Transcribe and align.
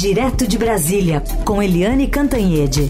Direto 0.00 0.46
de 0.46 0.56
Brasília, 0.56 1.24
com 1.44 1.60
Eliane 1.60 2.06
Cantanhede. 2.06 2.88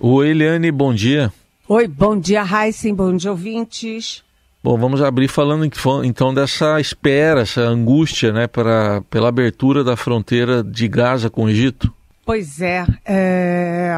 Oi, 0.00 0.28
Eliane, 0.30 0.72
bom 0.72 0.94
dia. 0.94 1.30
Oi, 1.68 1.86
bom 1.86 2.18
dia, 2.18 2.42
Heisen, 2.42 2.94
bom 2.94 3.14
dia, 3.14 3.30
ouvintes. 3.30 4.24
Bom, 4.64 4.78
vamos 4.78 5.02
abrir 5.02 5.28
falando 5.28 5.70
então 6.02 6.32
dessa 6.32 6.80
espera, 6.80 7.42
essa 7.42 7.60
angústia, 7.60 8.32
né, 8.32 8.46
para, 8.46 9.02
pela 9.10 9.28
abertura 9.28 9.84
da 9.84 9.96
fronteira 9.96 10.64
de 10.64 10.88
Gaza 10.88 11.28
com 11.28 11.44
o 11.44 11.50
Egito. 11.50 11.92
Pois 12.24 12.62
é, 12.62 12.86
é, 13.04 13.94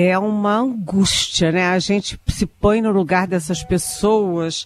é 0.00 0.16
uma 0.16 0.58
angústia, 0.58 1.50
né? 1.50 1.68
A 1.70 1.78
gente 1.80 2.20
se 2.28 2.46
põe 2.46 2.80
no 2.80 2.92
lugar 2.92 3.26
dessas 3.26 3.64
pessoas, 3.64 4.64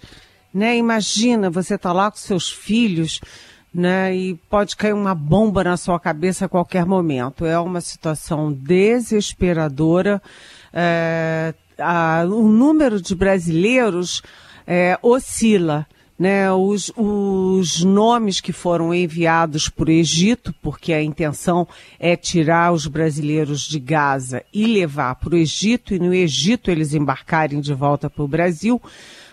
né? 0.53 0.77
Imagina, 0.77 1.49
você 1.49 1.79
tá 1.79 1.91
lá 1.91 2.11
com 2.11 2.19
seus 2.19 2.51
filhos, 2.51 3.19
né? 3.73 4.15
E 4.15 4.35
pode 4.51 4.77
cair 4.77 4.93
uma 4.93 5.15
bomba 5.15 5.65
na 5.65 5.79
sua 5.79 5.99
cabeça 5.99 6.45
a 6.45 6.49
qualquer 6.49 6.85
momento. 6.85 7.47
É 7.47 7.59
uma 7.59 7.81
situação 7.81 8.53
desesperadora. 8.53 10.21
É, 10.71 11.55
a, 11.79 12.25
o 12.27 12.47
número 12.49 13.01
de 13.01 13.15
brasileiros 13.15 14.23
é, 14.67 14.99
oscila. 15.03 15.87
Né, 16.23 16.53
os, 16.53 16.93
os, 16.97 17.83
nomes 17.83 18.41
que 18.41 18.53
foram 18.53 18.95
enviados 18.95 19.69
por 19.69 19.89
Egito, 19.89 20.55
porque 20.63 20.93
a 20.93 21.03
intenção 21.03 21.67
é 21.99 22.15
tirar 22.15 22.73
os 22.73 22.87
brasileiros 22.87 23.63
de 23.63 23.81
Gaza 23.81 24.45
e 24.55 24.65
levar 24.65 25.17
para 25.17 25.35
o 25.35 25.37
Egito, 25.37 25.93
e 25.93 25.99
no 25.99 26.15
Egito 26.15 26.71
eles 26.71 26.95
embarcarem 26.95 27.61
de 27.61 27.75
volta 27.75 28.09
para 28.09 28.23
o 28.23 28.29
Brasil, 28.29 28.81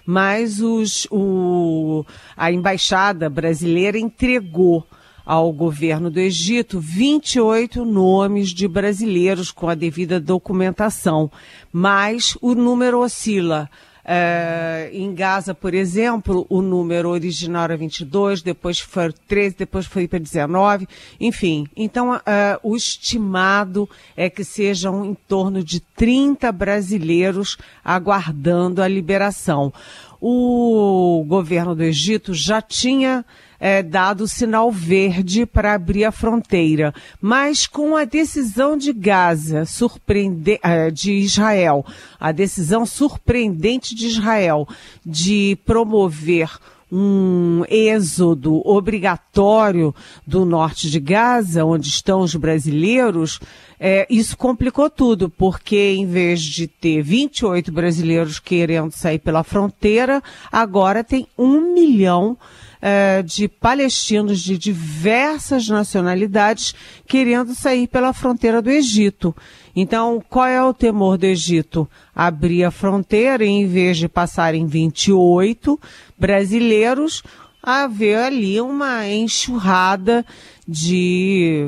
mas 0.04 0.62
os, 0.62 1.06
o, 1.12 2.04
a 2.36 2.52
embaixada 2.52 3.30
brasileira 3.30 4.00
entregou 4.00 4.84
ao 5.24 5.54
governo 5.54 6.10
do 6.10 6.20
Egito 6.20 6.80
28 6.80 7.86
nomes 7.86 8.50
de 8.50 8.68
brasileiros 8.68 9.52
com 9.52 9.70
a 9.70 9.76
devida 9.76 10.20
documentação, 10.20 11.30
mas 11.72 12.36
o 12.42 12.56
número 12.56 13.00
oscila. 13.00 13.70
Uh, 14.10 14.90
em 14.92 15.14
Gaza, 15.14 15.54
por 15.54 15.76
exemplo, 15.76 16.44
o 16.50 16.64
número 16.64 17.10
original 17.10 17.66
era 17.66 17.78
22, 17.78 18.42
depois 18.42 18.80
foi 18.80 19.14
13, 19.28 19.58
depois 19.60 19.86
foi 19.86 20.08
para 20.08 20.18
19, 20.18 20.88
enfim. 21.20 21.68
Então, 21.78 22.16
uh, 22.16 22.20
o 22.64 22.76
estimado 22.76 23.88
é 24.18 24.28
que 24.28 24.44
sejam 24.44 25.06
em 25.06 25.14
torno 25.14 25.64
de 25.64 25.80
30 25.80 26.52
brasileiros 26.52 27.56
aguardando 27.86 28.82
a 28.82 28.88
liberação. 28.88 29.72
O 30.20 31.24
governo 31.28 31.76
do 31.76 31.84
Egito 31.84 32.34
já 32.34 32.64
tinha 32.64 33.24
é, 33.60 33.84
dado 33.84 34.28
sinal 34.28 34.72
verde 34.72 35.46
para 35.46 35.74
abrir 35.74 36.06
a 36.06 36.12
fronteira. 36.12 36.94
Mas 37.22 37.68
com 37.68 37.96
a 37.96 38.06
decisão 38.06 38.78
de 38.78 38.94
Gaza, 38.94 39.66
surpreende, 39.66 40.60
é, 40.64 40.90
de 40.90 41.14
Israel, 41.14 41.86
a 42.20 42.32
decisão 42.32 42.86
surpreendente 42.86 43.94
de 43.94 44.08
Israel 44.08 44.68
de 45.06 45.58
promover 45.66 46.50
um 46.92 47.64
êxodo 47.70 48.68
obrigatório 48.68 49.94
do 50.26 50.44
norte 50.44 50.90
de 50.90 51.00
Gaza, 51.00 51.64
onde 51.64 51.88
estão 51.88 52.22
os 52.22 52.34
brasileiros, 52.34 53.40
é, 53.80 54.08
isso 54.10 54.36
complicou 54.36 54.90
tudo, 54.90 55.30
porque 55.30 55.94
em 55.96 56.06
vez 56.06 56.42
de 56.42 56.68
ter 56.68 57.02
28 57.02 57.72
brasileiros 57.72 58.40
querendo 58.40 58.92
sair 58.92 59.20
pela 59.20 59.44
fronteira, 59.44 60.22
agora 60.52 61.04
tem 61.04 61.28
um 61.38 61.74
milhão 61.74 62.38
é, 62.82 63.22
de 63.22 63.48
palestinos 63.48 64.40
de 64.40 64.58
diversas 64.58 65.68
nacionalidades 65.68 66.74
querendo 67.08 67.54
sair 67.54 67.88
pela 67.88 68.14
fronteira 68.14 68.62
do 68.62 68.70
Egito. 68.70 69.36
Então, 69.76 70.24
qual 70.30 70.48
é 70.48 70.64
o 70.64 70.74
temor 70.74 71.18
do 71.18 71.26
Egito? 71.26 71.90
Abrir 72.16 72.64
a 72.64 72.72
fronteira 72.72 73.46
e, 73.46 73.50
em 73.50 73.68
vez 73.68 73.98
de 73.98 74.08
passarem 74.08 74.66
28 74.66 75.80
brasileiros, 76.18 77.24
haver 77.62 78.18
ali 78.18 78.60
uma 78.62 79.08
enxurrada 79.08 80.26
de, 80.68 81.68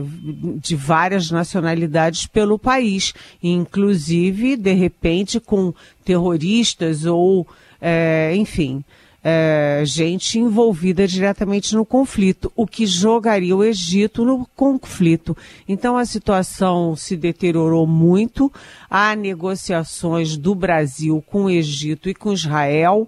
de 0.61 0.75
várias 0.75 1.31
nacionalidades 1.31 2.27
pelo 2.27 2.57
país, 2.57 3.13
inclusive, 3.41 4.55
de 4.55 4.73
repente, 4.73 5.39
com 5.39 5.73
terroristas 6.05 7.05
ou, 7.05 7.47
é, 7.81 8.33
enfim, 8.35 8.83
é, 9.23 9.83
gente 9.85 10.39
envolvida 10.39 11.07
diretamente 11.07 11.75
no 11.75 11.85
conflito, 11.85 12.51
o 12.55 12.65
que 12.65 12.85
jogaria 12.85 13.55
o 13.55 13.63
Egito 13.63 14.25
no 14.25 14.47
conflito. 14.55 15.37
Então 15.67 15.97
a 15.97 16.05
situação 16.05 16.95
se 16.95 17.15
deteriorou 17.15 17.85
muito, 17.85 18.51
há 18.89 19.15
negociações 19.15 20.35
do 20.37 20.55
Brasil 20.55 21.23
com 21.27 21.45
o 21.45 21.49
Egito 21.49 22.09
e 22.09 22.15
com 22.15 22.33
Israel. 22.33 23.07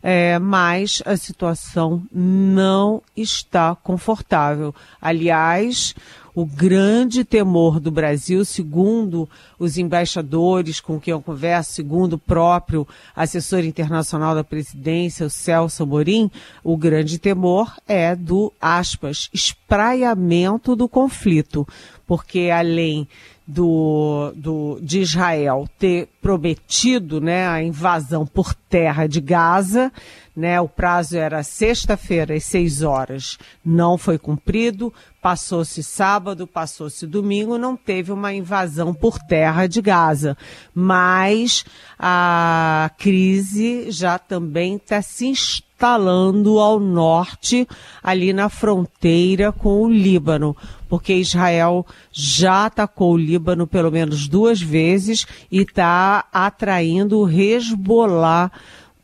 É, 0.00 0.38
mas 0.38 1.02
a 1.04 1.16
situação 1.16 2.04
não 2.12 3.02
está 3.16 3.74
confortável. 3.74 4.72
Aliás, 5.02 5.92
o 6.40 6.46
grande 6.46 7.24
temor 7.24 7.80
do 7.80 7.90
Brasil, 7.90 8.44
segundo 8.44 9.28
os 9.58 9.76
embaixadores 9.76 10.80
com 10.80 11.00
quem 11.00 11.10
eu 11.10 11.20
converso, 11.20 11.72
segundo 11.72 12.12
o 12.12 12.18
próprio 12.18 12.86
assessor 13.16 13.64
internacional 13.64 14.36
da 14.36 14.44
presidência, 14.44 15.26
o 15.26 15.30
Celso 15.30 15.82
Amorim, 15.82 16.30
o 16.62 16.76
grande 16.76 17.18
temor 17.18 17.74
é 17.88 18.14
do, 18.14 18.52
aspas, 18.60 19.28
espraiamento 19.34 20.76
do 20.76 20.88
conflito, 20.88 21.66
porque 22.06 22.50
além 22.54 23.08
do, 23.44 24.30
do, 24.36 24.78
de 24.80 25.00
Israel 25.00 25.66
ter 25.78 26.06
prometido 26.20 27.18
né, 27.18 27.48
a 27.48 27.62
invasão 27.62 28.26
por 28.26 28.54
terra 28.54 29.06
de 29.06 29.22
Gaza, 29.22 29.90
né, 30.36 30.60
o 30.60 30.68
prazo 30.68 31.16
era 31.16 31.42
sexta-feira 31.42 32.34
às 32.34 32.44
seis 32.44 32.82
horas, 32.82 33.38
não 33.64 33.96
foi 33.96 34.18
cumprido, 34.18 34.92
passou-se 35.28 35.82
sábado, 35.82 36.46
passou-se 36.46 37.06
domingo, 37.06 37.58
não 37.58 37.76
teve 37.76 38.10
uma 38.10 38.32
invasão 38.32 38.94
por 38.94 39.18
terra 39.18 39.66
de 39.66 39.82
Gaza. 39.82 40.38
Mas 40.74 41.66
a 41.98 42.90
crise 42.96 43.90
já 43.90 44.18
também 44.18 44.76
está 44.76 45.02
se 45.02 45.26
instalando 45.26 46.58
ao 46.58 46.80
norte, 46.80 47.68
ali 48.02 48.32
na 48.32 48.48
fronteira 48.48 49.52
com 49.52 49.82
o 49.82 49.92
Líbano, 49.92 50.56
porque 50.88 51.12
Israel 51.12 51.84
já 52.10 52.64
atacou 52.64 53.12
o 53.12 53.18
Líbano 53.18 53.66
pelo 53.66 53.90
menos 53.90 54.28
duas 54.28 54.62
vezes 54.62 55.26
e 55.52 55.60
está 55.60 56.24
atraindo 56.32 57.18
o 57.18 57.28
Hezbollah 57.30 58.50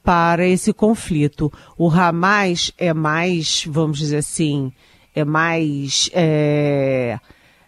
para 0.03 0.47
esse 0.47 0.73
conflito. 0.73 1.53
O 1.77 1.91
Hamas 1.91 2.73
é 2.79 2.95
mais, 2.95 3.63
vamos 3.69 3.99
dizer 3.99 4.17
assim, 4.17 4.73
é 5.15 5.25
mais 5.25 6.11
é, 6.13 7.19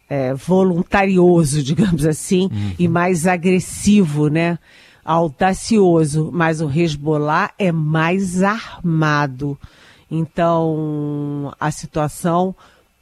é, 0.09 0.35
voluntarioso, 0.35 1.63
digamos 1.65 2.05
assim, 2.05 2.49
uhum. 2.53 2.73
e 2.79 2.89
mais 2.89 3.27
agressivo, 3.27 4.29
né? 4.29 4.59
Audacioso, 5.05 6.31
mas 6.33 6.61
o 6.61 6.69
Hezbollah 6.69 7.53
é 7.59 7.71
mais 7.71 8.43
armado. 8.43 9.57
Então, 10.11 11.55
a 11.61 11.71
situação 11.71 12.55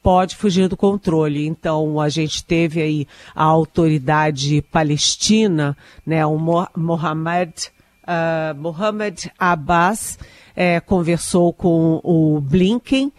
pode 0.04 0.36
fugir 0.36 0.68
do 0.68 0.76
controle. 0.76 1.46
Então, 1.46 1.98
a 1.98 2.10
gente 2.10 2.44
teve 2.44 2.82
aí 2.82 3.08
a 3.34 3.44
autoridade 3.44 4.60
palestina, 4.70 5.74
né, 6.06 6.24
o 6.26 6.38
Mohammed, 6.76 7.70
uh, 8.02 8.54
Mohammed 8.54 9.32
Abbas, 9.38 10.18
é, 10.54 10.78
conversou 10.78 11.54
com 11.54 12.00
o 12.04 12.38
Blinken, 12.38 13.10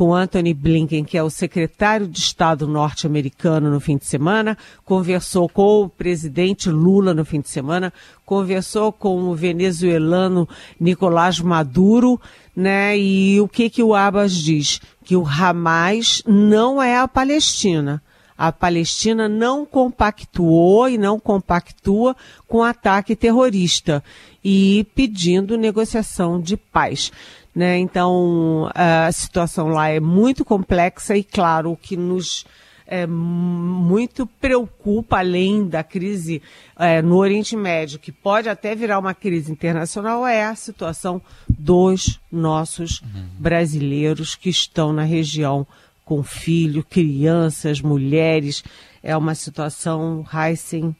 com 0.00 0.14
Anthony 0.14 0.54
Blinken, 0.54 1.04
que 1.04 1.18
é 1.18 1.22
o 1.22 1.28
secretário 1.28 2.08
de 2.08 2.18
Estado 2.18 2.66
norte-americano 2.66 3.70
no 3.70 3.78
fim 3.78 3.98
de 3.98 4.06
semana, 4.06 4.56
conversou 4.82 5.46
com 5.46 5.82
o 5.82 5.90
presidente 5.90 6.70
Lula 6.70 7.12
no 7.12 7.22
fim 7.22 7.42
de 7.42 7.50
semana, 7.50 7.92
conversou 8.24 8.94
com 8.94 9.24
o 9.24 9.34
venezuelano 9.34 10.48
Nicolás 10.80 11.38
Maduro, 11.38 12.18
né? 12.56 12.96
E 12.96 13.42
o 13.42 13.46
que 13.46 13.68
que 13.68 13.82
o 13.82 13.94
Abbas 13.94 14.32
diz? 14.32 14.80
Que 15.04 15.14
o 15.14 15.26
Hamas 15.26 16.22
não 16.26 16.82
é 16.82 16.96
a 16.96 17.06
Palestina. 17.06 18.02
A 18.38 18.50
Palestina 18.50 19.28
não 19.28 19.66
compactuou 19.66 20.88
e 20.88 20.96
não 20.96 21.20
compactua 21.20 22.16
com 22.48 22.62
ataque 22.62 23.14
terrorista 23.14 24.02
e 24.42 24.86
pedindo 24.94 25.58
negociação 25.58 26.40
de 26.40 26.56
paz. 26.56 27.12
Né? 27.54 27.78
Então, 27.78 28.70
a 28.74 29.10
situação 29.10 29.68
lá 29.68 29.88
é 29.88 29.98
muito 29.98 30.44
complexa 30.44 31.16
e, 31.16 31.24
claro, 31.24 31.72
o 31.72 31.76
que 31.76 31.96
nos 31.96 32.44
é, 32.90 33.06
muito 33.06 34.26
preocupa, 34.26 35.18
além 35.18 35.66
da 35.68 35.84
crise 35.84 36.42
é, 36.76 37.00
no 37.00 37.16
Oriente 37.16 37.56
Médio, 37.56 38.00
que 38.00 38.10
pode 38.10 38.48
até 38.48 38.74
virar 38.74 38.98
uma 38.98 39.14
crise 39.14 39.52
internacional, 39.52 40.26
é 40.26 40.44
a 40.44 40.56
situação 40.56 41.22
dos 41.48 42.20
nossos 42.32 43.00
uhum. 43.00 43.28
brasileiros 43.38 44.34
que 44.34 44.50
estão 44.50 44.92
na 44.92 45.04
região 45.04 45.64
com 46.04 46.24
filho, 46.24 46.82
crianças, 46.82 47.80
mulheres. 47.80 48.64
É 49.00 49.16
uma 49.16 49.36
situação, 49.36 50.26
Heisen, 50.34 50.94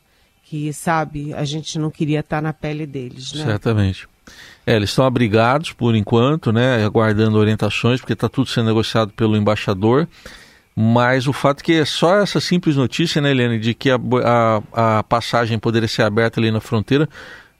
que, 0.45 0.73
sabe, 0.73 1.35
a 1.35 1.45
gente 1.45 1.77
não 1.77 1.91
queria 1.91 2.21
estar 2.21 2.41
na 2.41 2.53
pele 2.53 2.87
deles, 2.87 3.33
né? 3.33 3.45
Certamente. 3.45 4.09
É, 4.67 4.77
eles 4.77 4.91
estão 4.91 5.05
abrigados 5.05 5.73
por 5.73 5.95
enquanto, 5.95 6.53
né, 6.53 6.85
aguardando 6.85 7.39
orientações, 7.39 8.01
porque 8.01 8.13
está 8.13 8.29
tudo 8.29 8.49
sendo 8.49 8.67
negociado 8.67 9.13
pelo 9.13 9.37
embaixador. 9.37 10.07
Mas 10.77 11.27
o 11.27 11.33
fato 11.33 11.61
é 11.61 11.65
que 11.65 11.73
é 11.73 11.85
só 11.85 12.17
essa 12.19 12.41
simples 12.41 12.77
notícia, 12.77 13.21
né, 13.21 13.31
Helene, 13.31 13.59
de 13.59 13.75
que 13.75 13.91
a, 13.91 13.99
a, 14.73 14.99
a 14.99 15.03
passagem 15.03 15.59
poderia 15.59 15.89
ser 15.89 16.03
aberta 16.03 16.41
ali 16.41 16.51
na 16.51 16.61
fronteira, 16.61 17.09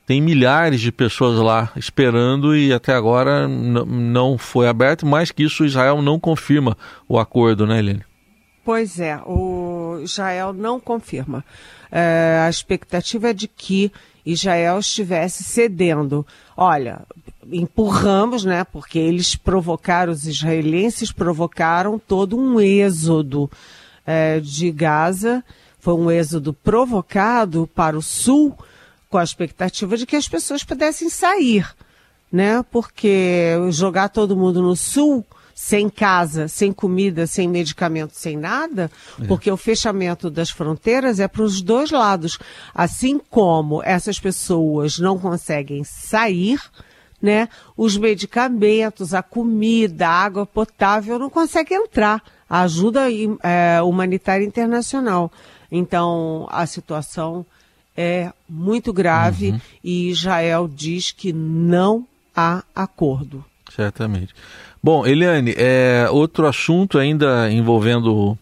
tem 0.07 0.21
milhares 0.21 0.81
de 0.81 0.91
pessoas 0.91 1.39
lá 1.39 1.71
esperando 1.77 2.57
e 2.57 2.73
até 2.73 2.93
agora 2.93 3.47
não 3.47 4.37
foi 4.37 4.69
aberto. 4.69 5.07
Mais 5.07 5.31
que 5.31 5.45
isso, 5.45 5.65
Israel 5.65 6.03
não 6.03 6.19
confirma 6.19 6.77
o 7.09 7.19
acordo, 7.19 7.67
né, 7.67 7.79
Helene? 7.79 8.05
Pois 8.65 8.99
é, 8.99 9.21
o 9.25 10.01
Israel 10.03 10.53
não 10.53 10.81
confirma. 10.81 11.45
É, 11.93 12.43
a 12.45 12.51
expectativa 12.51 13.31
é 13.31 13.33
de 13.33 13.47
que 13.49 13.93
Israel 14.25 14.79
estivesse 14.79 15.43
cedendo. 15.43 16.27
Olha, 16.57 17.03
empurramos, 17.51 18.45
né? 18.45 18.65
Porque 18.65 18.99
eles 18.99 19.35
provocaram, 19.35 20.13
os 20.13 20.27
israelenses 20.27 21.13
provocaram 21.13 21.99
todo 21.99 22.39
um 22.39 22.61
êxodo 22.61 23.51
é, 24.07 24.41
de 24.41 24.71
Gaza. 24.71 25.45
Foi 25.79 25.95
um 25.95 26.11
êxodo 26.11 26.53
provocado 26.53 27.69
para 27.75 27.97
o 27.97 28.03
sul, 28.03 28.57
com 29.09 29.19
a 29.19 29.25
expectativa 29.25 29.97
de 29.97 30.07
que 30.07 30.17
as 30.17 30.29
pessoas 30.29 30.63
pudessem 30.63 31.09
sair, 31.09 31.69
né? 32.31 32.63
Porque 32.71 33.55
jogar 33.71 34.09
todo 34.09 34.37
mundo 34.37 34.63
no 34.63 34.77
sul 34.77 35.25
sem 35.61 35.91
casa, 35.91 36.49
sem 36.49 36.73
comida, 36.73 37.27
sem 37.27 37.47
medicamento, 37.47 38.13
sem 38.15 38.35
nada, 38.35 38.91
é. 39.21 39.27
porque 39.27 39.51
o 39.51 39.59
fechamento 39.59 40.31
das 40.31 40.49
fronteiras 40.49 41.21
é 41.21 41.29
para 41.29 41.43
os 41.43 41.61
dois 41.61 41.91
lados. 41.91 42.39
Assim 42.75 43.21
como 43.29 43.83
essas 43.83 44.19
pessoas 44.19 44.99
não 44.99 45.19
conseguem 45.19 45.85
sair, 45.85 46.59
né? 47.21 47.47
Os 47.77 47.99
medicamentos, 47.99 49.13
a 49.13 49.23
comida, 49.23 50.09
a 50.09 50.25
água 50.25 50.47
potável 50.47 51.19
não 51.19 51.29
conseguem 51.29 51.77
entrar. 51.77 52.23
A 52.49 52.63
ajuda 52.63 53.03
é, 53.43 53.83
humanitária 53.83 54.47
internacional. 54.47 55.31
Então, 55.71 56.49
a 56.51 56.65
situação 56.65 57.45
é 57.95 58.33
muito 58.49 58.95
grave 58.95 59.51
uhum. 59.51 59.61
e 59.85 60.09
Israel 60.09 60.67
diz 60.67 61.13
que 61.13 61.35
não 61.35 62.07
há 62.35 62.65
acordo. 62.75 63.45
Certamente. 63.75 64.35
Bom, 64.83 65.07
Eliane, 65.07 65.55
é, 65.57 66.07
outro 66.11 66.47
assunto 66.47 66.99
ainda 66.99 67.51
envolvendo 67.51 68.37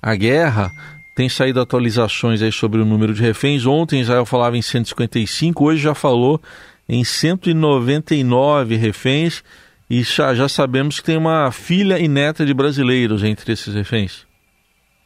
a 0.00 0.14
guerra, 0.14 0.70
tem 1.14 1.28
saído 1.28 1.60
atualizações 1.60 2.42
aí 2.42 2.50
sobre 2.50 2.80
o 2.80 2.84
número 2.84 3.14
de 3.14 3.22
reféns. 3.22 3.66
Ontem 3.66 4.00
Israel 4.00 4.26
falava 4.26 4.56
em 4.56 4.62
155, 4.62 5.64
hoje 5.64 5.82
já 5.82 5.94
falou 5.94 6.40
em 6.88 7.04
199 7.04 8.76
reféns 8.76 9.44
e 9.88 10.02
já, 10.02 10.34
já 10.34 10.48
sabemos 10.48 10.98
que 10.98 11.06
tem 11.06 11.16
uma 11.16 11.52
filha 11.52 11.98
e 11.98 12.08
neta 12.08 12.44
de 12.44 12.54
brasileiros 12.54 13.22
entre 13.22 13.52
esses 13.52 13.74
reféns. 13.74 14.26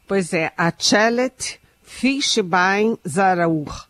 Pois 0.06 0.32
é, 0.32 0.52
a 0.56 0.72
Chelet 0.76 1.58
Fishbein 1.82 2.96
Zaraur, 3.06 3.86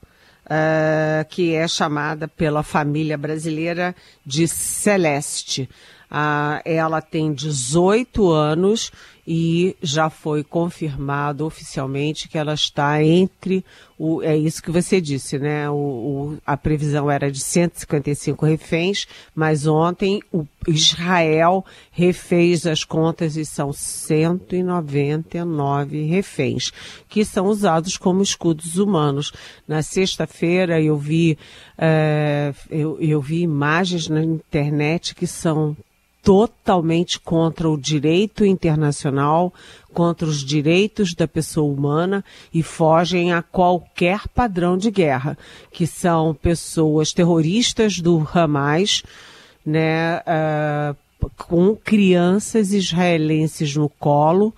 uh, 0.46 1.24
que 1.28 1.54
é 1.54 1.66
chamada 1.68 2.28
pela 2.28 2.62
família 2.62 3.18
brasileira 3.18 3.94
de 4.24 4.48
Celeste. 4.48 5.68
Ah, 6.10 6.60
ela 6.64 7.00
tem 7.00 7.32
18 7.32 8.30
anos 8.30 8.90
e 9.26 9.74
já 9.82 10.08
foi 10.08 10.44
confirmado 10.44 11.44
oficialmente 11.44 12.28
que 12.28 12.38
ela 12.38 12.54
está 12.54 13.02
entre 13.02 13.64
o, 13.98 14.22
é 14.22 14.36
isso 14.36 14.62
que 14.62 14.70
você 14.70 15.00
disse, 15.00 15.38
né? 15.38 15.70
O, 15.70 15.74
o, 15.74 16.38
a 16.46 16.56
previsão 16.56 17.10
era 17.10 17.28
de 17.30 17.40
155 17.40 18.46
reféns, 18.46 19.08
mas 19.34 19.66
ontem 19.66 20.22
o 20.32 20.46
Israel 20.68 21.64
refez 21.90 22.64
as 22.66 22.84
contas 22.84 23.36
e 23.36 23.44
são 23.44 23.72
199 23.72 26.04
reféns 26.04 26.72
que 27.08 27.24
são 27.24 27.46
usados 27.46 27.96
como 27.96 28.22
escudos 28.22 28.76
humanos. 28.76 29.32
Na 29.66 29.82
sexta-feira 29.82 30.80
eu 30.80 30.96
vi 30.96 31.36
é, 31.78 32.54
eu, 32.70 32.96
eu 33.00 33.20
vi 33.20 33.40
imagens 33.40 34.08
na 34.08 34.22
internet 34.22 35.12
que 35.14 35.26
são 35.26 35.76
totalmente 36.26 37.20
contra 37.20 37.70
o 37.70 37.80
direito 37.80 38.44
internacional, 38.44 39.54
contra 39.94 40.26
os 40.26 40.44
direitos 40.44 41.14
da 41.14 41.28
pessoa 41.28 41.72
humana 41.72 42.24
e 42.52 42.64
fogem 42.64 43.32
a 43.32 43.42
qualquer 43.42 44.26
padrão 44.34 44.76
de 44.76 44.90
guerra, 44.90 45.38
que 45.70 45.86
são 45.86 46.34
pessoas 46.34 47.12
terroristas 47.12 48.00
do 48.00 48.26
Hamas, 48.34 49.04
né, 49.64 50.18
uh, 50.18 51.30
com 51.36 51.76
crianças 51.76 52.72
israelenses 52.72 53.76
no 53.76 53.88
colo, 53.88 54.52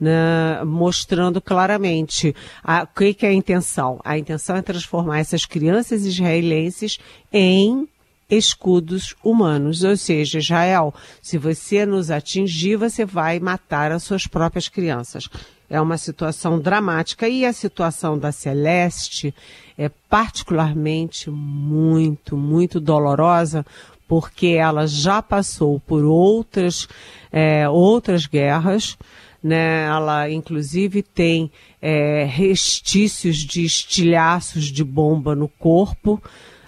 né, 0.00 0.64
mostrando 0.64 1.40
claramente 1.40 2.34
a, 2.64 2.82
o 2.82 2.86
que, 2.88 3.14
que 3.14 3.26
é 3.26 3.28
a 3.28 3.32
intenção. 3.32 4.00
A 4.04 4.18
intenção 4.18 4.56
é 4.56 4.62
transformar 4.62 5.20
essas 5.20 5.46
crianças 5.46 6.04
israelenses 6.04 6.98
em 7.32 7.86
escudos 8.32 9.14
humanos. 9.22 9.84
Ou 9.84 9.96
seja, 9.96 10.38
Israel, 10.38 10.94
se 11.20 11.36
você 11.36 11.84
nos 11.84 12.10
atingir, 12.10 12.76
você 12.76 13.04
vai 13.04 13.38
matar 13.38 13.92
as 13.92 14.02
suas 14.02 14.26
próprias 14.26 14.68
crianças. 14.68 15.28
É 15.68 15.80
uma 15.80 15.96
situação 15.96 16.58
dramática 16.58 17.28
e 17.28 17.44
a 17.46 17.52
situação 17.52 18.18
da 18.18 18.32
Celeste 18.32 19.34
é 19.78 19.88
particularmente 20.08 21.30
muito, 21.30 22.36
muito 22.36 22.78
dolorosa 22.78 23.64
porque 24.06 24.48
ela 24.48 24.86
já 24.86 25.22
passou 25.22 25.80
por 25.80 26.04
outras, 26.04 26.86
é, 27.32 27.66
outras 27.66 28.26
guerras, 28.26 28.98
né? 29.42 29.84
Ela, 29.86 30.30
inclusive, 30.30 31.02
tem 31.02 31.50
é, 31.80 32.24
restícios 32.24 33.38
de 33.38 33.64
estilhaços 33.64 34.66
de 34.66 34.84
bomba 34.84 35.34
no 35.34 35.48
corpo, 35.48 36.22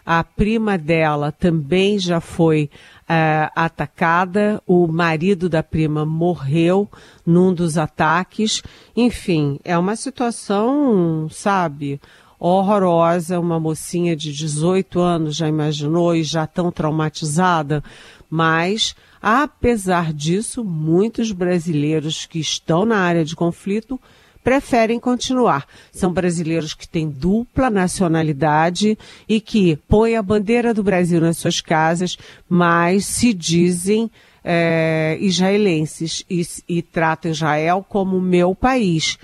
a 0.04 0.22
prima 0.22 0.76
dela 0.76 1.32
também 1.32 1.98
já 1.98 2.20
foi 2.20 2.68
uh, 3.04 3.50
atacada, 3.54 4.62
o 4.66 4.86
marido 4.86 5.48
da 5.48 5.62
prima 5.62 6.04
morreu 6.04 6.88
num 7.24 7.54
dos 7.54 7.78
ataques. 7.78 8.62
Enfim, 8.94 9.58
é 9.64 9.78
uma 9.78 9.96
situação, 9.96 11.26
sabe, 11.30 12.00
horrorosa. 12.38 13.40
Uma 13.40 13.58
mocinha 13.58 14.14
de 14.14 14.32
18 14.32 15.00
anos 15.00 15.36
já 15.36 15.48
imaginou 15.48 16.14
e 16.14 16.22
já 16.22 16.46
tão 16.46 16.70
traumatizada, 16.70 17.82
mas 18.28 18.94
apesar 19.22 20.12
disso, 20.12 20.62
muitos 20.62 21.32
brasileiros 21.32 22.26
que 22.26 22.38
estão 22.38 22.84
na 22.84 22.98
área 22.98 23.24
de 23.24 23.34
conflito 23.34 23.98
preferem 24.44 25.00
continuar. 25.00 25.66
São 25.90 26.12
brasileiros 26.12 26.74
que 26.74 26.86
têm 26.86 27.08
dupla 27.08 27.70
nacionalidade 27.70 28.96
e 29.26 29.40
que 29.40 29.76
põem 29.88 30.16
a 30.16 30.22
bandeira 30.22 30.74
do 30.74 30.84
Brasil 30.84 31.20
nas 31.20 31.38
suas 31.38 31.62
casas, 31.62 32.18
mas 32.46 33.06
se 33.06 33.32
dizem 33.32 34.10
é, 34.44 35.16
israelenses 35.18 36.22
e, 36.28 36.46
e 36.68 36.82
tratam 36.82 37.30
Israel 37.30 37.84
como 37.88 38.20
meu 38.20 38.54
país. 38.54 39.18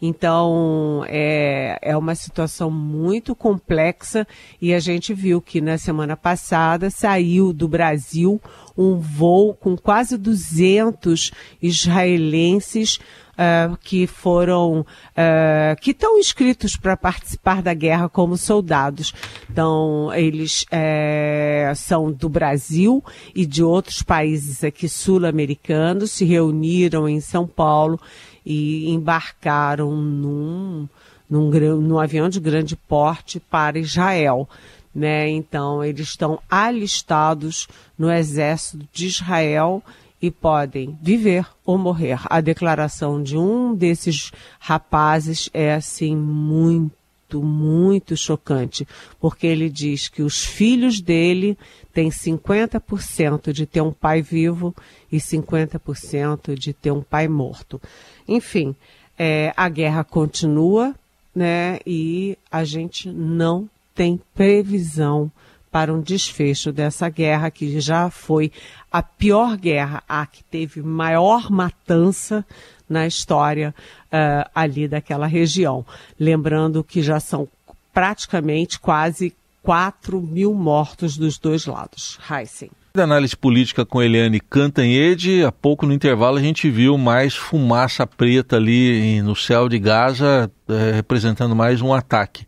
Então, 0.00 1.04
é, 1.08 1.78
é 1.80 1.96
uma 1.96 2.14
situação 2.14 2.70
muito 2.70 3.34
complexa 3.34 4.26
e 4.60 4.74
a 4.74 4.78
gente 4.78 5.14
viu 5.14 5.40
que 5.40 5.58
na 5.60 5.78
semana 5.78 6.14
passada 6.14 6.90
saiu 6.90 7.50
do 7.52 7.66
Brasil 7.66 8.38
um 8.76 8.98
voo 8.98 9.54
com 9.54 9.74
quase 9.74 10.18
200 10.18 11.30
israelenses 11.62 12.98
uh, 13.36 13.76
que 13.78 14.06
foram, 14.06 14.80
uh, 14.80 15.80
que 15.80 15.90
estão 15.90 16.18
inscritos 16.18 16.76
para 16.76 16.96
participar 16.96 17.62
da 17.62 17.74
guerra 17.74 18.08
como 18.08 18.36
soldados. 18.36 19.14
Então, 19.50 20.12
eles 20.14 20.62
uh, 20.64 21.74
são 21.76 22.10
do 22.10 22.28
Brasil 22.28 23.04
e 23.34 23.46
de 23.46 23.62
outros 23.62 24.02
países 24.02 24.64
aqui 24.64 24.88
sul-americanos, 24.88 26.12
se 26.12 26.24
reuniram 26.24 27.08
em 27.08 27.20
São 27.20 27.46
Paulo 27.46 28.00
e 28.44 28.90
embarcaram 28.90 29.94
num, 29.94 30.88
num, 31.28 31.50
num 31.50 31.98
avião 31.98 32.28
de 32.28 32.40
grande 32.40 32.76
porte 32.76 33.40
para 33.40 33.78
Israel. 33.78 34.48
Né? 34.94 35.28
Então, 35.28 35.84
eles 35.84 36.08
estão 36.08 36.38
alistados 36.50 37.68
no 37.98 38.10
exército 38.10 38.86
de 38.92 39.06
Israel 39.06 39.82
e 40.20 40.30
podem 40.30 40.98
viver 41.00 41.46
ou 41.64 41.76
morrer. 41.76 42.20
A 42.24 42.40
declaração 42.40 43.22
de 43.22 43.36
um 43.36 43.74
desses 43.74 44.32
rapazes 44.58 45.50
é 45.52 45.74
assim 45.74 46.16
muito, 46.16 47.42
muito 47.42 48.16
chocante, 48.16 48.86
porque 49.20 49.46
ele 49.46 49.68
diz 49.68 50.08
que 50.08 50.22
os 50.22 50.44
filhos 50.44 51.00
dele 51.00 51.56
têm 51.92 52.08
50% 52.08 53.52
de 53.52 53.66
ter 53.66 53.80
um 53.80 53.92
pai 53.92 54.22
vivo 54.22 54.74
e 55.10 55.18
50% 55.18 56.54
de 56.54 56.72
ter 56.72 56.90
um 56.90 57.02
pai 57.02 57.28
morto. 57.28 57.80
Enfim, 58.26 58.74
é, 59.18 59.52
a 59.56 59.68
guerra 59.68 60.04
continua, 60.04 60.94
né? 61.34 61.78
E 61.86 62.38
a 62.50 62.64
gente 62.64 63.10
não 63.10 63.68
tem 63.94 64.20
previsão 64.34 65.30
para 65.76 65.92
um 65.92 66.00
desfecho 66.00 66.72
dessa 66.72 67.06
guerra, 67.10 67.50
que 67.50 67.78
já 67.80 68.08
foi 68.08 68.50
a 68.90 69.02
pior 69.02 69.58
guerra, 69.58 70.02
a 70.08 70.24
que 70.24 70.42
teve 70.42 70.80
maior 70.80 71.50
matança 71.50 72.42
na 72.88 73.06
história 73.06 73.74
uh, 74.06 74.48
ali 74.54 74.88
daquela 74.88 75.26
região. 75.26 75.84
Lembrando 76.18 76.82
que 76.82 77.02
já 77.02 77.20
são 77.20 77.46
praticamente 77.92 78.80
quase 78.80 79.34
4 79.62 80.18
mil 80.18 80.54
mortos 80.54 81.18
dos 81.18 81.36
dois 81.38 81.66
lados. 81.66 82.18
Heisen. 82.26 82.70
Da 82.94 83.04
análise 83.04 83.36
política 83.36 83.84
com 83.84 84.02
Eliane 84.02 84.40
Cantanhede, 84.40 85.44
há 85.44 85.52
pouco 85.52 85.84
no 85.84 85.92
intervalo 85.92 86.38
a 86.38 86.42
gente 86.42 86.70
viu 86.70 86.96
mais 86.96 87.34
fumaça 87.34 88.06
preta 88.06 88.56
ali 88.56 89.20
no 89.20 89.36
céu 89.36 89.68
de 89.68 89.78
Gaza, 89.78 90.50
eh, 90.70 90.92
representando 90.94 91.54
mais 91.54 91.82
um 91.82 91.92
ataque 91.92 92.46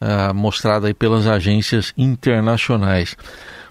uh, 0.00 0.34
mostrada 0.34 0.86
aí 0.86 0.94
pelas 0.94 1.26
agências 1.26 1.92
internacionais. 1.96 3.16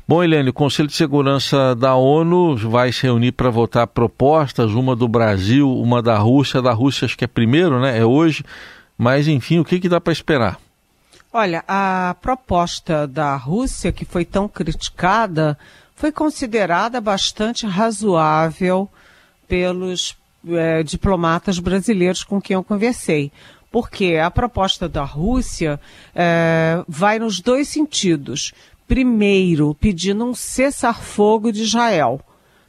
Bom, 0.07 0.23
Helene, 0.23 0.49
o 0.49 0.53
Conselho 0.53 0.87
de 0.87 0.93
Segurança 0.93 1.75
da 1.75 1.95
ONU 1.95 2.55
vai 2.69 2.91
se 2.91 3.03
reunir 3.03 3.31
para 3.31 3.49
votar 3.49 3.87
propostas, 3.87 4.71
uma 4.71 4.95
do 4.95 5.07
Brasil, 5.07 5.71
uma 5.71 5.99
da 5.99 6.15
Rússia. 6.17 6.61
Da 6.61 6.73
Rússia 6.73 7.05
acho 7.05 7.17
que 7.17 7.23
é 7.23 7.27
primeiro, 7.27 7.79
né? 7.81 7.97
É 7.97 8.05
hoje. 8.05 8.43
Mas, 8.95 9.27
enfim, 9.27 9.57
o 9.57 9.65
que, 9.65 9.79
que 9.79 9.89
dá 9.89 9.99
para 9.99 10.13
esperar? 10.13 10.59
Olha, 11.33 11.63
a 11.67 12.15
proposta 12.21 13.07
da 13.07 13.35
Rússia, 13.35 13.91
que 13.91 14.05
foi 14.05 14.23
tão 14.23 14.47
criticada, 14.47 15.57
foi 15.95 16.11
considerada 16.11 17.01
bastante 17.01 17.65
razoável 17.65 18.87
pelos 19.47 20.15
é, 20.47 20.83
diplomatas 20.83 21.57
brasileiros 21.57 22.23
com 22.23 22.39
quem 22.39 22.53
eu 22.53 22.63
conversei 22.63 23.31
porque 23.75 24.15
a 24.15 24.31
proposta 24.31 24.87
da 24.87 25.03
Rússia 25.03 25.77
é, 26.15 26.81
vai 26.87 27.19
nos 27.19 27.41
dois 27.41 27.67
sentidos. 27.67 28.53
Primeiro, 28.87 29.75
pedindo 29.75 30.23
um 30.23 30.33
cessar-fogo 30.33 31.51
de 31.51 31.63
Israel. 31.63 32.21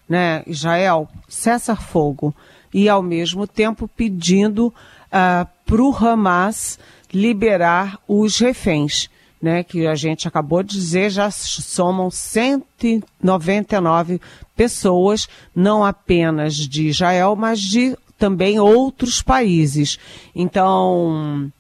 Né? 0.09 0.43
Israel, 0.49 1.09
cessar-fogo. 1.29 2.35
E, 2.75 2.89
ao 2.89 3.05
mesmo 3.05 3.47
tempo, 3.47 3.87
pedindo 3.87 4.67
uh, 4.67 4.75
ah, 5.13 5.47
para 5.65 5.81
o 5.81 5.97
Hamas 5.97 6.77
liberar 7.15 8.01
os 8.09 8.41
reféns. 8.41 9.09
Né, 9.41 9.63
que 9.63 9.87
a 9.87 9.95
gente 9.95 10.27
acabou 10.27 10.61
de 10.63 10.75
dizer, 10.75 11.11
já 11.11 11.31
somam 11.31 12.11
199 12.11 14.21
pessoas, 14.57 15.29
não 15.55 15.85
apenas 15.85 16.57
de 16.57 16.89
Israel, 16.89 17.37
mas 17.37 17.61
de 17.61 17.95
também 18.19 18.59
outros 18.59 19.23
países. 19.23 19.99
Então, 20.35 21.51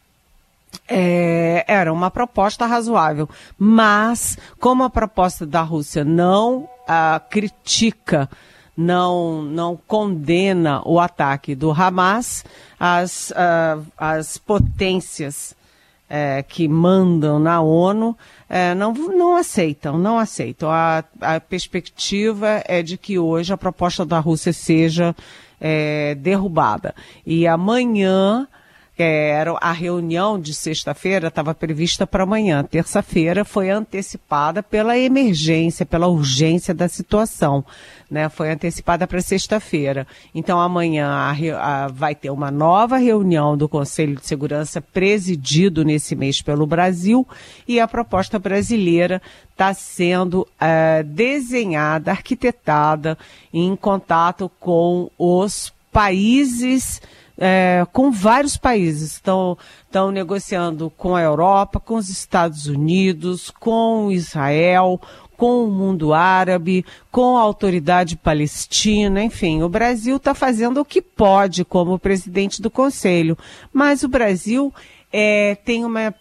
é, 0.88 1.64
era 1.66 1.92
uma 1.92 2.10
proposta 2.10 2.66
razoável. 2.66 3.28
Mas, 3.58 4.38
como 4.60 4.84
a 4.84 4.90
proposta 4.90 5.46
da 5.46 5.62
Rússia 5.62 6.04
não 6.04 6.68
ah, 6.86 7.20
critica, 7.30 8.28
não, 8.76 9.42
não 9.42 9.78
condena 9.86 10.82
o 10.84 11.00
ataque 11.00 11.54
do 11.54 11.70
Hamas, 11.70 12.44
as, 12.78 13.32
ah, 13.34 13.78
as 13.96 14.38
potências 14.38 15.56
é, 16.08 16.42
que 16.42 16.68
mandam 16.68 17.38
na 17.38 17.60
ONU 17.60 18.16
é, 18.48 18.74
não, 18.74 18.92
não 18.92 19.36
aceitam, 19.36 19.98
não 19.98 20.18
aceitam. 20.18 20.70
A, 20.70 21.02
a 21.20 21.40
perspectiva 21.40 22.62
é 22.64 22.82
de 22.82 22.96
que 22.96 23.18
hoje 23.18 23.52
a 23.52 23.56
proposta 23.56 24.04
da 24.06 24.20
Rússia 24.20 24.52
seja 24.52 25.16
é, 25.60 26.14
derrubada. 26.14 26.94
E 27.24 27.46
amanhã, 27.46 28.46
é, 28.98 29.30
era 29.30 29.52
a 29.60 29.72
reunião 29.72 30.40
de 30.40 30.54
sexta-feira 30.54 31.28
estava 31.28 31.54
prevista 31.54 32.06
para 32.06 32.22
amanhã. 32.22 32.64
Terça-feira 32.64 33.44
foi 33.44 33.70
antecipada 33.70 34.62
pela 34.62 34.98
emergência, 34.98 35.84
pela 35.84 36.06
urgência 36.06 36.72
da 36.72 36.88
situação. 36.88 37.64
Né? 38.10 38.28
Foi 38.28 38.50
antecipada 38.50 39.06
para 39.06 39.20
sexta-feira. 39.20 40.06
Então 40.34 40.58
amanhã 40.60 41.08
a, 41.08 41.30
a, 41.30 41.88
vai 41.88 42.14
ter 42.14 42.30
uma 42.30 42.50
nova 42.50 42.96
reunião 42.96 43.56
do 43.56 43.68
Conselho 43.68 44.16
de 44.16 44.26
Segurança 44.26 44.80
presidido 44.80 45.84
nesse 45.84 46.16
mês 46.16 46.40
pelo 46.40 46.66
Brasil 46.66 47.26
e 47.68 47.78
a 47.78 47.86
proposta 47.86 48.38
brasileira 48.38 49.20
está 49.52 49.74
sendo 49.74 50.46
é, 50.58 51.02
desenhada, 51.02 52.12
arquitetada 52.12 53.18
em 53.52 53.76
contato 53.76 54.50
com 54.58 55.10
os 55.18 55.72
países 55.92 57.00
é, 57.38 57.86
com 57.92 58.10
vários 58.10 58.56
países. 58.56 59.12
Estão, 59.14 59.56
estão 59.84 60.10
negociando 60.10 60.90
com 60.96 61.14
a 61.14 61.22
Europa, 61.22 61.80
com 61.80 61.96
os 61.96 62.08
Estados 62.08 62.66
Unidos, 62.66 63.50
com 63.50 64.10
Israel, 64.10 65.00
com 65.36 65.64
o 65.64 65.70
mundo 65.70 66.14
árabe, 66.14 66.84
com 67.10 67.36
a 67.36 67.42
autoridade 67.42 68.16
palestina, 68.16 69.22
enfim, 69.22 69.62
o 69.62 69.68
Brasil 69.68 70.16
está 70.16 70.34
fazendo 70.34 70.80
o 70.80 70.84
que 70.84 71.02
pode 71.02 71.64
como 71.64 71.98
presidente 71.98 72.62
do 72.62 72.70
Conselho, 72.70 73.36
mas 73.72 74.02
o 74.02 74.08
Brasil 74.08 74.72
é, 75.12 75.54
tem 75.56 75.84
uma, 75.84 76.14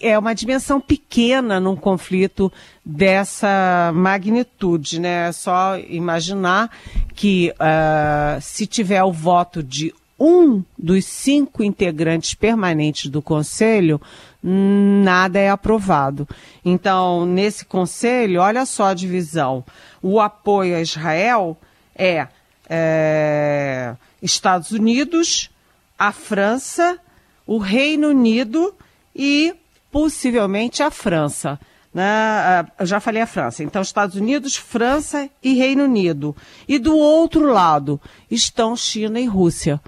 é 0.00 0.18
uma 0.18 0.34
dimensão 0.34 0.80
pequena 0.80 1.60
num 1.60 1.76
conflito 1.76 2.52
dessa 2.84 3.92
magnitude, 3.94 5.00
né? 5.00 5.28
É 5.28 5.32
só 5.32 5.78
imaginar 5.78 6.70
que 7.14 7.52
uh, 7.52 8.40
se 8.40 8.66
tiver 8.66 9.02
o 9.02 9.12
voto 9.12 9.62
de 9.62 9.94
um 10.18 10.62
dos 10.78 11.04
cinco 11.04 11.62
integrantes 11.62 12.34
permanentes 12.34 13.10
do 13.10 13.20
Conselho, 13.20 14.00
nada 14.42 15.38
é 15.38 15.50
aprovado. 15.50 16.26
Então, 16.64 17.26
nesse 17.26 17.64
Conselho, 17.64 18.40
olha 18.40 18.64
só 18.64 18.86
a 18.86 18.94
divisão. 18.94 19.64
O 20.02 20.20
apoio 20.20 20.76
a 20.76 20.80
Israel 20.80 21.56
é, 21.94 22.28
é 22.68 23.94
Estados 24.22 24.70
Unidos, 24.70 25.50
a 25.98 26.12
França, 26.12 26.98
o 27.46 27.58
Reino 27.58 28.08
Unido 28.08 28.74
e 29.14 29.54
possivelmente 29.90 30.82
a 30.82 30.90
França. 30.90 31.58
Né? 31.92 32.04
Ah, 32.04 32.66
eu 32.78 32.86
já 32.86 33.00
falei 33.00 33.22
a 33.22 33.26
França. 33.26 33.62
Então, 33.64 33.80
Estados 33.80 34.16
Unidos, 34.16 34.56
França 34.56 35.30
e 35.42 35.54
Reino 35.54 35.84
Unido. 35.84 36.36
E 36.68 36.78
do 36.78 36.96
outro 36.96 37.46
lado 37.46 38.00
estão 38.30 38.76
China 38.76 39.18
e 39.18 39.26
Rússia. 39.26 39.80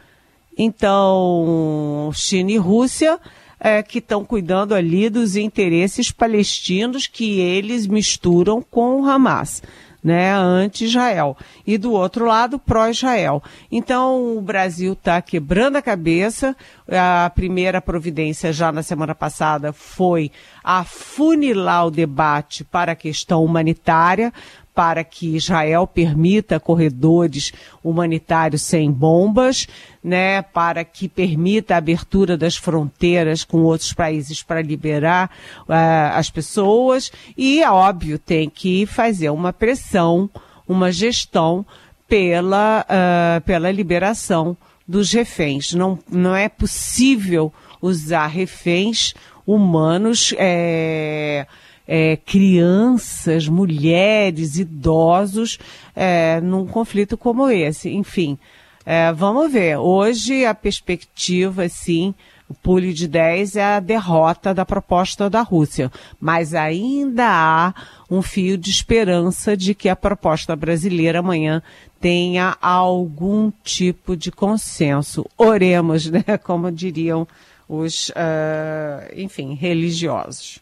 Então, 0.59 2.11
China 2.13 2.51
e 2.51 2.57
Rússia 2.57 3.21
é, 3.61 3.83
que 3.83 3.99
estão 3.99 4.25
cuidando 4.25 4.75
ali 4.75 5.11
dos 5.11 5.37
interesses 5.37 6.11
palestinos 6.11 7.07
que 7.07 7.41
eles 7.41 7.87
misturam 7.87 8.63
com 8.63 9.01
o 9.01 9.07
Hamas. 9.09 9.63
Né, 10.01 10.33
anti-Israel. 10.33 11.37
E 11.67 11.77
do 11.77 11.93
outro 11.93 12.25
lado, 12.25 12.57
pró-Israel. 12.57 13.43
Então, 13.71 14.39
o 14.39 14.41
Brasil 14.41 14.93
está 14.93 15.21
quebrando 15.21 15.75
a 15.75 15.83
cabeça. 15.83 16.57
A 16.89 17.29
primeira 17.31 17.83
providência, 17.83 18.53
já 18.53 18.71
na 18.71 18.85
semana 18.85 19.13
passada, 19.13 19.73
foi 19.73 20.31
afunilar 20.63 21.89
o 21.89 21.91
debate 21.91 22.63
para 22.63 22.93
a 22.93 22.97
questão 22.97 23.45
humanitária, 23.45 24.33
para 24.79 25.03
que 25.03 25.35
Israel 25.35 25.89
permita 25.89 26.61
corredores 26.61 27.53
humanitários 27.83 28.63
sem 28.63 28.93
bombas, 28.93 29.67
né, 30.01 30.41
para 30.41 30.85
que 30.85 31.09
permita 31.09 31.75
a 31.75 31.79
abertura 31.79 32.37
das 32.37 32.55
fronteiras 32.55 33.43
com 33.43 33.63
outros 33.63 33.93
países 33.93 34.41
para 34.41 34.63
liberar 34.63 35.33
uh, 35.63 36.15
as 36.15 36.31
pessoas 36.31 37.11
e, 37.37 37.61
é 37.61 37.69
óbvio, 37.69 38.21
tem 38.21 38.49
que 38.49 38.87
fazer 38.87 39.31
uma 39.31 39.53
pressão, 39.53 40.31
uma 40.69 40.93
gestão 40.93 41.67
pela, 42.07 42.87
uh, 42.89 43.41
pela 43.41 43.73
liberação 43.73 44.57
dos 44.87 45.11
reféns. 45.11 45.73
Não, 45.73 45.99
não 46.09 46.37
é 46.37 46.49
possível 46.49 47.53
usar 47.83 48.29
reféns 48.29 49.13
humanos. 49.45 50.33
É, 50.39 51.49
é, 51.89 52.19
crianças, 52.19 53.49
mulheres, 53.49 54.59
idosos 54.59 55.59
é, 55.97 56.39
num 56.43 56.67
conflito 56.67 57.17
como 57.17 57.49
esse. 57.49 57.89
Enfim, 57.89 58.39
é, 58.85 59.11
vamos 59.15 59.51
ver. 59.51 59.79
Hoje 59.79 60.45
a 60.45 60.55
perspectiva, 60.55 61.67
sim, 61.69 62.15
O 62.51 62.55
pule 62.55 62.95
de 62.95 63.07
10 63.07 63.57
é 63.57 63.77
a 63.77 63.81
derrota 63.81 64.55
da 64.55 64.65
proposta 64.65 65.29
da 65.29 65.43
Rússia, 65.43 65.93
mas 66.19 66.55
ainda 66.55 67.27
há 67.27 67.75
um 68.11 68.23
fio 68.23 68.57
de 68.57 68.71
esperança 68.71 69.55
de 69.55 69.75
que 69.75 69.87
a 69.87 69.95
proposta 69.95 70.57
brasileira 70.57 71.19
amanhã 71.19 71.63
tenha 72.01 72.57
algum 72.61 73.53
tipo 73.63 74.17
de 74.17 74.33
consenso. 74.33 75.27
Oremos, 75.37 76.07
né? 76.11 76.25
Como 76.43 76.73
diriam 76.73 77.29
os, 77.69 78.09
uh, 78.11 79.13
enfim, 79.15 79.53
religiosos. 79.53 80.59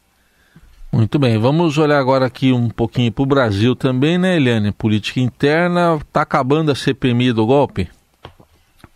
Muito 0.97 1.19
bem, 1.19 1.37
vamos 1.37 1.76
olhar 1.76 1.99
agora 1.99 2.25
aqui 2.25 2.55
um 2.55 2.71
pouquinho 2.71 3.12
para 3.12 3.23
o 3.23 3.26
Brasil 3.26 3.76
também, 3.76 4.17
né, 4.17 4.37
Eliane? 4.37 4.73
Política 4.73 5.21
interna, 5.21 5.97
está 5.97 6.23
acabando 6.23 6.73
a 6.73 6.75
CPMI 6.75 7.35
do 7.35 7.45
golpe? 7.45 7.87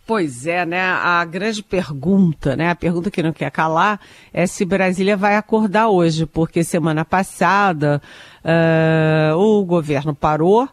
Pois 0.07 0.47
é, 0.47 0.65
né? 0.65 0.81
A 0.81 1.23
grande 1.23 1.61
pergunta, 1.61 2.55
né? 2.55 2.71
A 2.71 2.75
pergunta 2.75 3.11
que 3.11 3.21
não 3.21 3.31
quer 3.31 3.51
calar 3.51 3.99
é 4.33 4.47
se 4.47 4.65
Brasília 4.65 5.15
vai 5.15 5.35
acordar 5.35 5.89
hoje, 5.89 6.25
porque 6.25 6.63
semana 6.63 7.05
passada 7.05 8.01
uh, 8.43 9.37
o 9.37 9.63
governo 9.63 10.15
parou, 10.15 10.67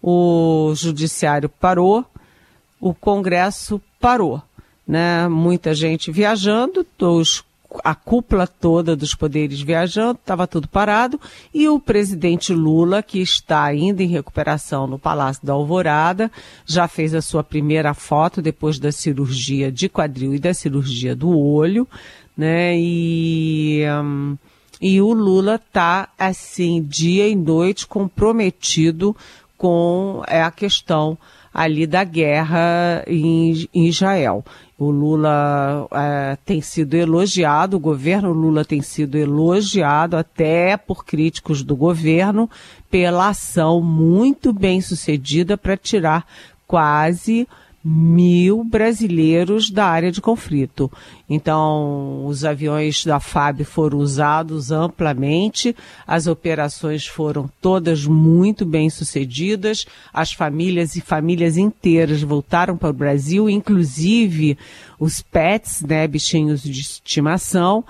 o 0.00 0.72
judiciário 0.76 1.48
parou, 1.48 2.06
o 2.80 2.94
Congresso 2.94 3.82
parou, 3.98 4.40
né? 4.86 5.26
Muita 5.26 5.74
gente 5.74 6.12
viajando, 6.12 6.86
os 7.00 7.44
a 7.82 7.94
cúpula 7.94 8.46
toda 8.46 8.96
dos 8.96 9.14
poderes 9.14 9.60
viajando, 9.60 10.18
estava 10.20 10.46
tudo 10.46 10.68
parado, 10.68 11.20
e 11.52 11.68
o 11.68 11.78
presidente 11.78 12.52
Lula, 12.52 13.02
que 13.02 13.20
está 13.20 13.62
ainda 13.62 14.02
em 14.02 14.08
recuperação 14.08 14.86
no 14.86 14.98
Palácio 14.98 15.44
da 15.44 15.52
Alvorada, 15.52 16.30
já 16.66 16.86
fez 16.88 17.14
a 17.14 17.22
sua 17.22 17.42
primeira 17.42 17.94
foto 17.94 18.42
depois 18.42 18.78
da 18.78 18.92
cirurgia 18.92 19.70
de 19.70 19.88
quadril 19.88 20.34
e 20.34 20.38
da 20.38 20.52
cirurgia 20.52 21.14
do 21.14 21.36
olho, 21.36 21.86
né? 22.36 22.74
E, 22.76 23.82
um, 24.02 24.36
e 24.80 25.00
o 25.00 25.12
Lula 25.12 25.56
está, 25.56 26.08
assim, 26.18 26.82
dia 26.82 27.28
e 27.28 27.36
noite 27.36 27.86
comprometido 27.86 29.16
com 29.56 30.22
é, 30.26 30.42
a 30.42 30.50
questão 30.50 31.16
ali 31.54 31.86
da 31.86 32.02
guerra 32.02 33.04
em, 33.06 33.68
em 33.72 33.86
Israel. 33.86 34.44
O 34.82 34.90
Lula 34.90 35.86
é, 35.92 36.36
tem 36.44 36.60
sido 36.60 36.94
elogiado, 36.94 37.76
o 37.76 37.80
governo 37.80 38.32
Lula 38.32 38.64
tem 38.64 38.82
sido 38.82 39.16
elogiado 39.16 40.16
até 40.16 40.76
por 40.76 41.04
críticos 41.04 41.62
do 41.62 41.76
governo 41.76 42.50
pela 42.90 43.28
ação 43.28 43.80
muito 43.80 44.52
bem 44.52 44.80
sucedida 44.80 45.56
para 45.56 45.76
tirar 45.76 46.26
quase 46.66 47.46
mil 47.84 48.62
brasileiros 48.62 49.70
da 49.70 49.86
área 49.86 50.12
de 50.12 50.20
conflito. 50.20 50.90
Então, 51.28 52.24
os 52.26 52.44
aviões 52.44 53.04
da 53.04 53.18
FAB 53.18 53.64
foram 53.64 53.98
usados 53.98 54.70
amplamente, 54.70 55.74
as 56.06 56.26
operações 56.26 57.06
foram 57.06 57.50
todas 57.60 58.06
muito 58.06 58.64
bem 58.64 58.88
sucedidas, 58.88 59.84
as 60.12 60.32
famílias 60.32 60.94
e 60.94 61.00
famílias 61.00 61.56
inteiras 61.56 62.22
voltaram 62.22 62.76
para 62.76 62.90
o 62.90 62.94
Brasil, 62.94 63.50
inclusive 63.50 64.56
os 64.98 65.20
pets, 65.20 65.82
né, 65.82 66.06
bichinhos 66.06 66.62
de 66.62 66.80
estimação. 66.80 67.84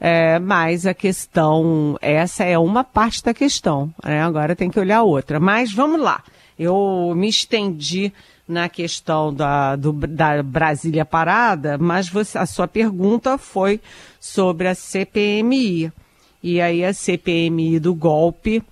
É, 0.00 0.38
mas 0.38 0.86
a 0.86 0.92
questão, 0.92 1.96
essa 2.02 2.44
é 2.44 2.58
uma 2.58 2.84
parte 2.84 3.22
da 3.22 3.32
questão, 3.32 3.90
né? 4.04 4.22
agora 4.22 4.56
tem 4.56 4.68
que 4.68 4.78
olhar 4.78 5.02
outra. 5.02 5.40
Mas 5.40 5.72
vamos 5.72 5.98
lá, 6.00 6.22
eu 6.58 7.12
me 7.16 7.28
estendi 7.28 8.12
na 8.46 8.68
questão 8.68 9.32
da, 9.32 9.74
do, 9.74 9.92
da 9.92 10.42
Brasília 10.42 11.04
Parada, 11.04 11.78
mas 11.78 12.08
você, 12.08 12.36
a 12.36 12.46
sua 12.46 12.68
pergunta 12.68 13.38
foi 13.38 13.80
sobre 14.20 14.68
a 14.68 14.74
CPMI. 14.74 15.90
E 16.42 16.60
aí 16.60 16.84
a 16.84 16.92
CPMI 16.92 17.80
do 17.80 17.94
golpe, 17.94 18.62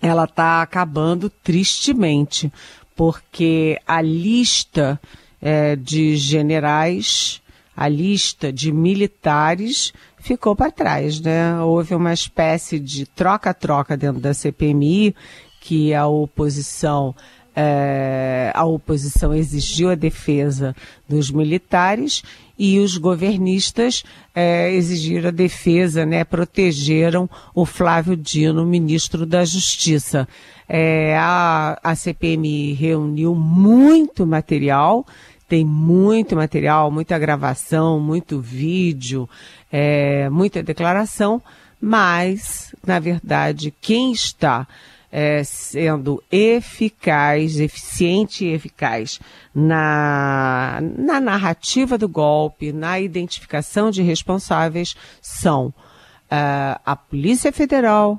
ela 0.00 0.24
está 0.24 0.62
acabando 0.62 1.28
tristemente, 1.28 2.50
porque 2.96 3.78
a 3.86 4.00
lista 4.00 4.98
é, 5.40 5.76
de 5.76 6.16
generais, 6.16 7.42
a 7.76 7.88
lista 7.88 8.50
de 8.52 8.72
militares 8.72 9.92
ficou 10.18 10.56
para 10.56 10.70
trás, 10.70 11.20
né? 11.20 11.60
Houve 11.60 11.94
uma 11.94 12.12
espécie 12.12 12.78
de 12.78 13.04
troca-troca 13.04 13.96
dentro 13.96 14.20
da 14.20 14.32
CPMI, 14.32 15.14
que 15.62 15.94
a 15.94 16.08
oposição 16.08 17.14
é, 17.54 18.50
a 18.54 18.64
oposição 18.64 19.34
exigiu 19.34 19.90
a 19.90 19.94
defesa 19.94 20.74
dos 21.06 21.30
militares 21.30 22.22
e 22.58 22.78
os 22.78 22.96
governistas 22.96 24.02
é, 24.34 24.72
exigiram 24.72 25.28
a 25.28 25.32
defesa, 25.32 26.06
né, 26.06 26.24
protegeram 26.24 27.28
o 27.54 27.66
Flávio 27.66 28.16
Dino, 28.16 28.64
ministro 28.64 29.26
da 29.26 29.44
Justiça. 29.44 30.26
É, 30.68 31.16
a, 31.18 31.78
a 31.82 31.94
CPMI 31.94 32.72
reuniu 32.72 33.34
muito 33.34 34.26
material, 34.26 35.06
tem 35.46 35.64
muito 35.64 36.34
material, 36.34 36.90
muita 36.90 37.18
gravação, 37.18 38.00
muito 38.00 38.40
vídeo, 38.40 39.28
é, 39.70 40.30
muita 40.30 40.62
declaração, 40.62 41.42
mas, 41.78 42.74
na 42.86 42.98
verdade, 42.98 43.74
quem 43.80 44.12
está 44.12 44.66
é, 45.12 45.44
sendo 45.44 46.22
eficaz, 46.32 47.60
eficiente 47.60 48.46
e 48.46 48.54
eficaz 48.54 49.20
na, 49.54 50.78
na 50.80 51.20
narrativa 51.20 51.98
do 51.98 52.08
golpe, 52.08 52.72
na 52.72 52.98
identificação 52.98 53.90
de 53.90 54.00
responsáveis, 54.00 54.96
são 55.20 55.66
uh, 55.66 56.80
a 56.84 56.96
Polícia 56.96 57.52
Federal, 57.52 58.18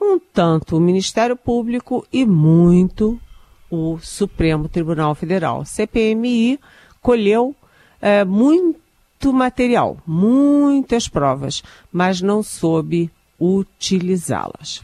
um 0.00 0.18
tanto 0.18 0.76
o 0.76 0.80
Ministério 0.80 1.36
Público 1.36 2.04
e 2.12 2.26
muito 2.26 3.20
o 3.70 3.98
Supremo 4.00 4.68
Tribunal 4.68 5.14
Federal. 5.14 5.64
CPMI 5.64 6.58
colheu 7.00 7.54
uh, 8.02 8.26
muito 8.26 9.32
material, 9.32 9.98
muitas 10.04 11.06
provas, 11.06 11.62
mas 11.92 12.20
não 12.20 12.42
soube 12.42 13.08
utilizá-las. 13.38 14.82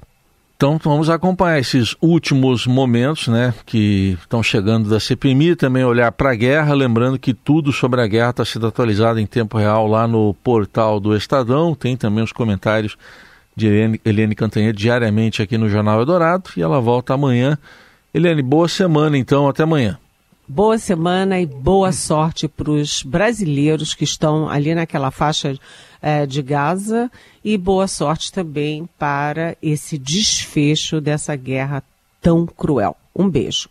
Então 0.56 0.78
vamos 0.82 1.10
acompanhar 1.10 1.58
esses 1.58 1.96
últimos 2.00 2.66
momentos, 2.66 3.26
né, 3.26 3.52
que 3.66 4.16
estão 4.20 4.42
chegando 4.42 4.88
da 4.88 5.00
CPMI, 5.00 5.56
também 5.56 5.84
olhar 5.84 6.12
para 6.12 6.30
a 6.30 6.34
guerra, 6.34 6.72
lembrando 6.74 7.18
que 7.18 7.34
tudo 7.34 7.72
sobre 7.72 8.00
a 8.00 8.06
guerra 8.06 8.30
está 8.30 8.44
sendo 8.44 8.68
atualizado 8.68 9.18
em 9.18 9.26
tempo 9.26 9.58
real 9.58 9.86
lá 9.88 10.06
no 10.06 10.32
portal 10.44 11.00
do 11.00 11.16
Estadão, 11.16 11.74
tem 11.74 11.96
também 11.96 12.22
os 12.22 12.32
comentários 12.32 12.96
de 13.56 13.66
Helene, 13.66 14.00
Helene 14.04 14.34
Cantanhede 14.34 14.78
diariamente 14.78 15.42
aqui 15.42 15.58
no 15.58 15.68
Jornal 15.68 15.98
Eldorado 15.98 16.50
e 16.56 16.62
ela 16.62 16.80
volta 16.80 17.14
amanhã. 17.14 17.58
Helene, 18.12 18.42
boa 18.42 18.68
semana 18.68 19.18
então, 19.18 19.48
até 19.48 19.64
amanhã. 19.64 19.98
Boa 20.46 20.76
semana 20.78 21.40
e 21.40 21.46
boa 21.46 21.90
sorte 21.90 22.46
para 22.46 22.70
os 22.70 23.02
brasileiros 23.02 23.94
que 23.94 24.04
estão 24.04 24.46
ali 24.46 24.74
naquela 24.74 25.10
faixa 25.10 25.58
é, 26.02 26.26
de 26.26 26.42
Gaza 26.42 27.10
e 27.42 27.56
boa 27.56 27.88
sorte 27.88 28.30
também 28.30 28.86
para 28.98 29.56
esse 29.62 29.96
desfecho 29.96 31.00
dessa 31.00 31.34
guerra 31.34 31.82
tão 32.20 32.44
cruel. 32.44 32.94
Um 33.16 33.26
beijo. 33.26 33.70